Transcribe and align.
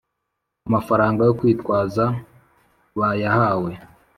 amafaranga 0.67 1.21
yo 1.27 1.33
kwitwaza 1.39 2.05
bayahawe 2.99 3.71